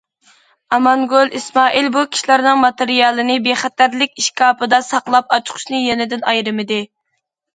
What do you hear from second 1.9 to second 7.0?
بۇ كىشىلەرنىڭ ماتېرىيالىنى بىخەتەرلىك ئىشكاپىدا ساقلاپ، ئاچقۇچىنى يېنىدىن ئايرىمىدى.